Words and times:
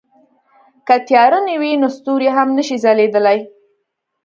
که 0.87 0.95
تیاره 1.07 1.39
نه 1.47 1.55
وي 1.61 1.71
نو 1.81 1.87
ستوري 1.97 2.29
هم 2.35 2.49
نه 2.57 2.63
شي 2.67 2.77
ځلېدلی. 2.83 3.39